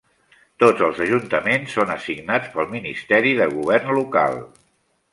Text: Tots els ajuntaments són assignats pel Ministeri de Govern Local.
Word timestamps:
Tots 0.63 0.81
els 0.87 1.01
ajuntaments 1.05 1.77
són 1.79 1.93
assignats 1.97 2.51
pel 2.57 2.69
Ministeri 2.75 3.37
de 3.43 3.51
Govern 3.57 3.97
Local. 4.03 4.45